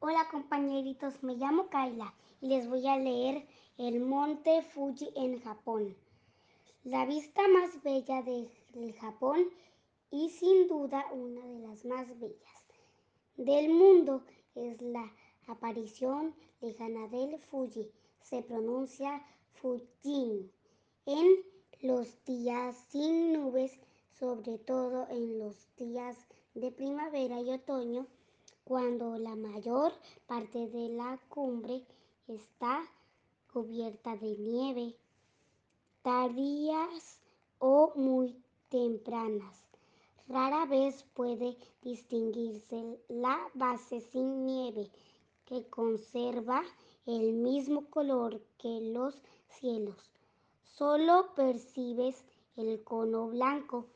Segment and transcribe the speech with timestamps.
[0.00, 3.46] Hola compañeritos, me llamo Kaila y les voy a leer
[3.76, 5.96] El monte Fuji en Japón.
[6.82, 9.48] La vista más bella del Japón
[10.10, 12.66] y sin duda una de las más bellas
[13.36, 14.24] del mundo
[14.56, 15.08] es la
[15.46, 17.92] aparición lejana del Fuji.
[18.22, 20.50] Se pronuncia Fujin
[21.06, 21.28] en
[21.80, 23.78] los días sin nubes,
[24.18, 26.16] sobre todo en los días
[26.54, 28.06] de primavera y otoño
[28.64, 29.92] cuando la mayor
[30.26, 31.84] parte de la cumbre
[32.26, 32.84] está
[33.52, 34.96] cubierta de nieve,
[36.02, 37.20] tardías
[37.60, 38.36] o muy
[38.68, 39.64] tempranas.
[40.26, 44.90] Rara vez puede distinguirse la base sin nieve,
[45.46, 46.62] que conserva
[47.06, 50.10] el mismo color que los cielos.
[50.62, 52.24] Solo percibes
[52.56, 53.86] el cono blanco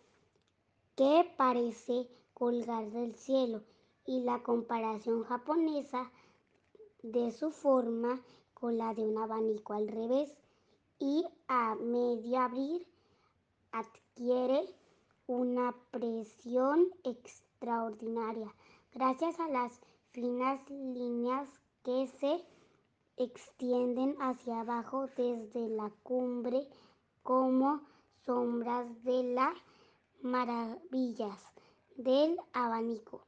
[0.97, 3.63] que parece colgar del cielo
[4.07, 6.11] y la comparación japonesa
[7.03, 8.21] de su forma
[8.55, 10.33] con la de un abanico al revés
[10.99, 12.87] y a medio abrir
[13.73, 14.63] adquiere
[15.27, 18.55] una presión extraordinaria.
[18.93, 21.49] Gracias a las finas líneas
[21.83, 22.45] que se
[23.17, 26.69] extienden hacia abajo desde la cumbre
[27.23, 27.81] como
[28.25, 29.72] sombras de las
[30.23, 31.41] maravillas
[31.97, 33.25] del abanico.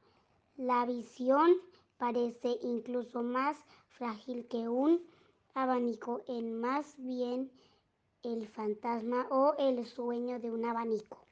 [0.57, 1.55] La visión
[1.97, 3.57] parece incluso más
[3.89, 5.01] frágil que un
[5.53, 7.51] abanico, en más bien
[8.23, 11.25] el fantasma o el sueño de un abanico.